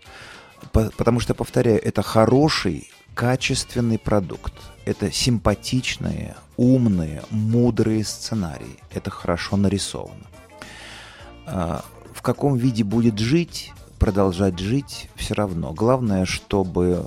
[0.73, 4.53] Потому что, повторяю, это хороший, качественный продукт.
[4.85, 8.77] Это симпатичные, умные, мудрые сценарии.
[8.93, 10.27] Это хорошо нарисовано.
[11.47, 15.73] А, в каком виде будет жить, продолжать жить, все равно.
[15.73, 17.07] Главное, чтобы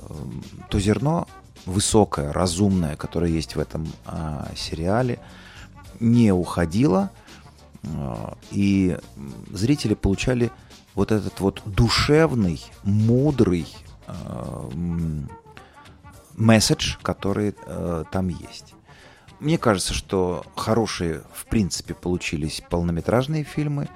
[0.68, 1.28] то зерно
[1.64, 5.20] высокое, разумное, которое есть в этом а, сериале,
[6.00, 7.12] не уходило,
[7.84, 8.98] а, и
[9.52, 10.50] зрители получали
[10.96, 13.68] вот этот вот душевный, мудрый,
[16.40, 18.74] месседж, который э, там есть.
[19.38, 23.88] Мне кажется, что хорошие, в принципе, получились полнометражные фильмы.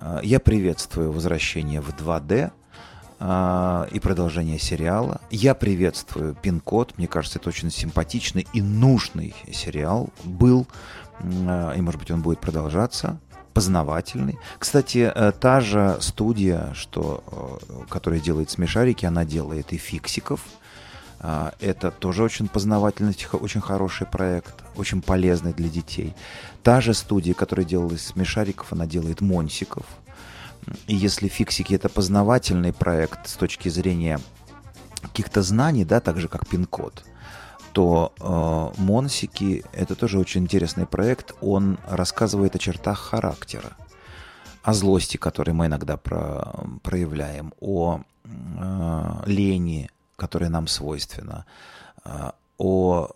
[0.00, 2.50] Э, я приветствую возвращение в 2D
[3.18, 5.20] э, и продолжение сериала.
[5.30, 6.94] Я приветствую «Пин-код».
[6.98, 10.66] Мне кажется, это очень симпатичный и нужный сериал был.
[11.20, 13.20] Э, и, может быть, он будет продолжаться
[13.56, 14.38] познавательный.
[14.58, 17.24] Кстати, э, та же студия, что,
[17.70, 20.42] э, которая делает смешарики, она делает и фиксиков.
[21.20, 26.14] А, это тоже очень познавательный, очень хороший проект, очень полезный для детей.
[26.62, 29.86] Та же студия, которая делала смешариков, она делает монсиков.
[30.86, 34.20] И если фиксики это познавательный проект с точки зрения
[35.02, 37.04] каких-то знаний, да, так же как пин-код,
[37.72, 41.34] то э, Монсики это тоже очень интересный проект.
[41.42, 43.72] Он рассказывает о чертах характера,
[44.62, 51.46] о злости, которую мы иногда про, проявляем, о э, лени, которое нам свойственно,
[52.04, 53.10] а, о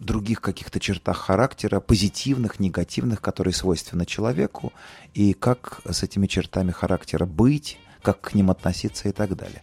[0.00, 4.72] других каких-то чертах характера, позитивных, негативных, которые свойственны человеку,
[5.14, 9.62] и как с этими чертами характера быть, как к ним относиться и так далее.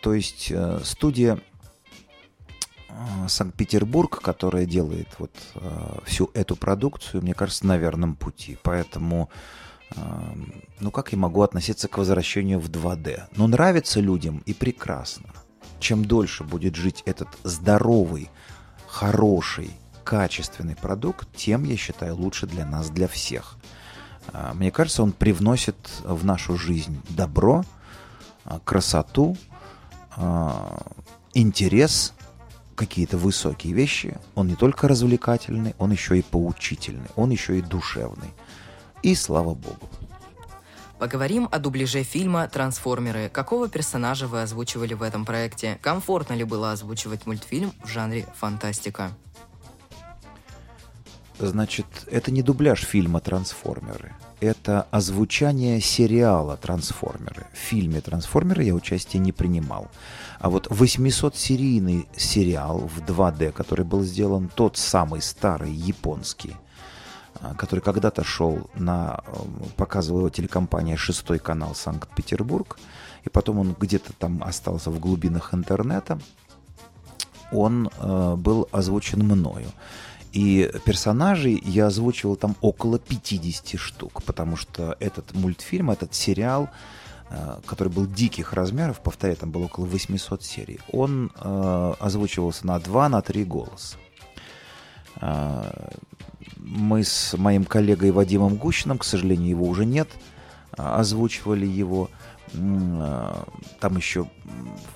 [0.00, 1.40] То есть э, студия
[2.88, 8.56] э, Санкт-Петербург, которая делает вот э, всю эту продукцию, мне кажется, на верном пути.
[8.62, 9.28] Поэтому
[10.80, 13.24] ну как я могу относиться к возвращению в 2D?
[13.36, 15.30] Ну нравится людям и прекрасно.
[15.80, 18.30] чем дольше будет жить этот здоровый,
[18.86, 19.70] хороший,
[20.04, 23.56] качественный продукт, тем, я считаю, лучше для нас, для всех.
[24.32, 27.64] А, мне кажется, он привносит в нашу жизнь добро,
[28.44, 29.36] а, красоту,
[30.16, 30.82] а,
[31.32, 32.14] интерес,
[32.74, 34.16] какие-то высокие вещи.
[34.34, 38.30] Он не только развлекательный, он еще и поучительный, он еще и душевный.
[39.04, 39.90] И слава богу.
[40.98, 43.28] Поговорим о дубляже фильма «Трансформеры».
[43.28, 45.78] Какого персонажа вы озвучивали в этом проекте?
[45.82, 49.10] Комфортно ли было озвучивать мультфильм в жанре фантастика?
[51.38, 54.14] Значит, это не дубляж фильма «Трансформеры».
[54.40, 57.46] Это озвучание сериала «Трансформеры».
[57.52, 59.90] В фильме «Трансформеры» я участие не принимал.
[60.38, 66.56] А вот 800-серийный сериал в 2D, который был сделан, тот самый старый японский,
[67.56, 69.20] который когда-то шел на...
[69.26, 69.32] Э,
[69.76, 72.78] показывала его телекомпания «Шестой канал Санкт-Петербург»,
[73.24, 76.18] и потом он где-то там остался в глубинах интернета,
[77.52, 79.68] он э, был озвучен мною.
[80.32, 86.68] И персонажей я озвучивал там около 50 штук, потому что этот мультфильм, этот сериал,
[87.30, 92.76] э, который был диких размеров, повторяю, там было около 800 серий, он э, озвучивался на
[92.78, 93.96] 2-3 на голоса.
[96.64, 100.08] Э, мы с моим коллегой Вадимом Гущиным, к сожалению, его уже нет,
[100.72, 102.10] озвучивали его.
[102.52, 104.28] Там еще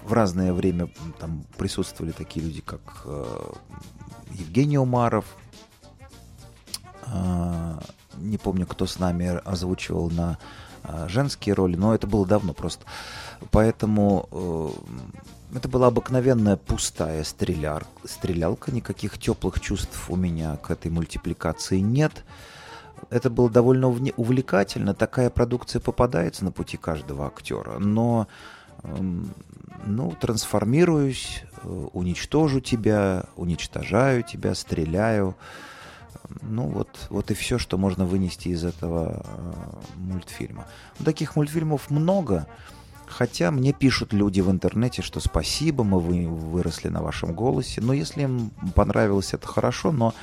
[0.04, 0.88] в разное время
[1.18, 3.06] там присутствовали такие люди, как
[4.30, 5.24] Евгений Умаров.
[7.02, 7.80] А,
[8.16, 10.38] не помню, кто с нами озвучивал на
[10.82, 12.84] а, женские роли, но это было давно просто.
[13.50, 14.68] Поэтому э,
[15.55, 22.24] это была обыкновенная пустая стреляр, стрелялка, никаких теплых чувств у меня к этой мультипликации нет.
[23.11, 28.26] Это было довольно увлекательно, такая продукция попадается на пути каждого актера, но
[28.82, 29.32] эм,
[29.86, 35.36] ну, трансформируюсь, э, уничтожу тебя, уничтожаю тебя, стреляю.
[36.42, 39.53] Ну, вот, вот и все, что можно вынести из этого э,
[39.96, 40.66] мультфильма.
[41.03, 42.46] Таких мультфильмов много,
[43.09, 47.80] хотя мне пишут люди в интернете, что спасибо, мы вы, выросли на вашем голосе.
[47.80, 50.14] Но если им понравилось, это хорошо, но,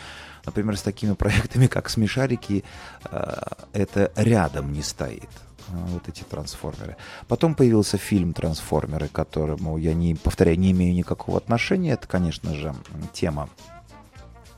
[0.45, 2.63] например, с такими проектами, как «Смешарики»,
[3.11, 3.41] э,
[3.73, 5.29] это рядом не стоит.
[5.67, 6.95] А, вот эти трансформеры.
[7.27, 11.93] Потом появился фильм «Трансформеры», к которому я, не, повторяю, не имею никакого отношения.
[11.93, 12.75] Это, конечно же,
[13.13, 13.49] тема,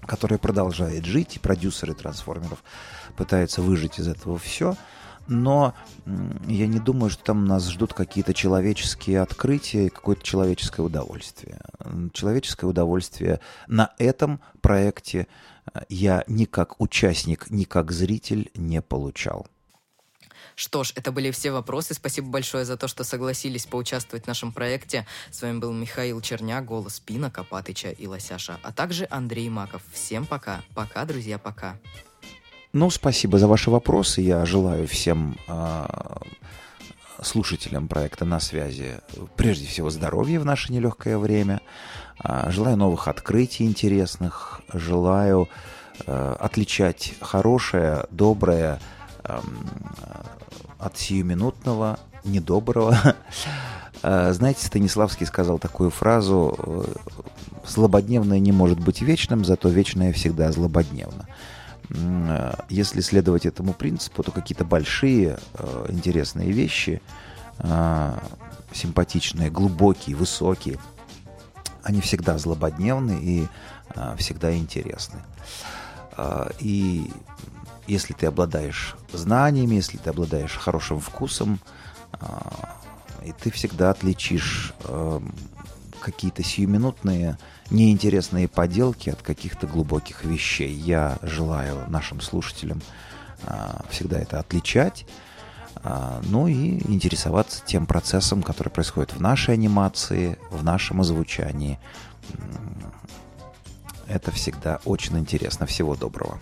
[0.05, 2.63] которая продолжает жить, и продюсеры «Трансформеров»
[3.15, 4.75] пытаются выжить из этого все.
[5.27, 5.73] Но
[6.47, 11.59] я не думаю, что там нас ждут какие-то человеческие открытия и какое-то человеческое удовольствие.
[12.13, 15.27] Человеческое удовольствие на этом проекте
[15.89, 19.47] я ни как участник, ни как зритель не получал.
[20.55, 21.93] Что ж, это были все вопросы.
[21.93, 25.05] Спасибо большое за то, что согласились поучаствовать в нашем проекте.
[25.29, 29.83] С вами был Михаил Черня, голос Пина, Копатыча и Лосяша, а также Андрей Маков.
[29.91, 30.63] Всем пока.
[30.73, 31.77] Пока, друзья, пока.
[32.73, 34.21] Ну, спасибо за ваши вопросы.
[34.21, 35.85] Я желаю всем э,
[37.21, 38.99] слушателям проекта «На связи»
[39.37, 41.61] прежде всего здоровья в наше нелегкое время.
[42.23, 44.61] Э, желаю новых открытий интересных.
[44.73, 45.47] Желаю
[46.05, 48.79] э, отличать хорошее, доброе,
[50.77, 52.97] от сиюминутного, недоброго.
[54.03, 56.83] Знаете, Станиславский сказал такую фразу э,
[57.65, 61.27] «Злободневное не может быть вечным, зато вечное всегда злободневно».
[61.89, 67.01] Э, если следовать этому принципу, то какие-то большие э, интересные вещи,
[68.71, 70.77] симпатичные, глубокие, высокие,
[71.81, 73.47] они всегда злободневны и
[74.17, 75.23] всегда интересны.
[76.59, 77.09] И
[77.87, 81.59] если ты обладаешь знаниями, если ты обладаешь хорошим вкусом,
[83.25, 84.75] и ты всегда отличишь
[85.99, 87.39] какие-то сиюминутные
[87.69, 90.73] неинтересные поделки от каких-то глубоких вещей.
[90.73, 92.81] Я желаю нашим слушателям
[93.43, 95.05] а, всегда это отличать,
[95.83, 101.79] а, ну и интересоваться тем процессом, который происходит в нашей анимации, в нашем озвучании.
[104.07, 105.65] Это всегда очень интересно.
[105.65, 106.39] Всего доброго.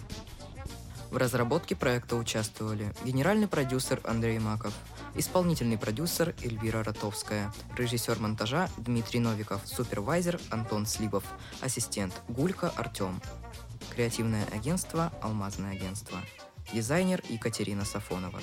[1.10, 4.74] В разработке проекта участвовали генеральный продюсер Андрей Маков,
[5.16, 11.24] исполнительный продюсер Эльвира Ротовская, режиссер монтажа Дмитрий Новиков, супервайзер Антон Слибов,
[11.62, 13.22] ассистент Гулька Артем,
[13.94, 16.18] креативное агентство «Алмазное агентство»,
[16.74, 18.40] дизайнер Екатерина Сафонова.